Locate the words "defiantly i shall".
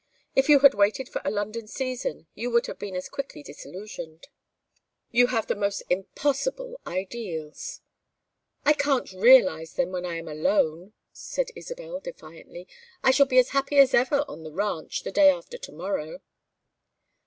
11.99-13.27